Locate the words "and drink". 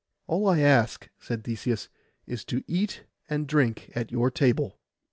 3.29-3.91